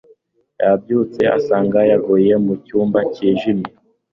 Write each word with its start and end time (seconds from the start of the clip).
Yabyutse 0.61 1.21
asanga 1.37 1.79
yugaye 1.89 2.33
mu 2.45 2.53
cyumba 2.65 2.99
cyijimye. 3.13 3.69